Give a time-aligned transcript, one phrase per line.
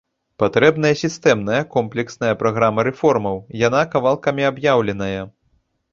[0.43, 3.35] Патрэбная сістэмная комплексная праграма рэформаў,
[3.67, 5.21] яна кавалкамі аб'яўленая.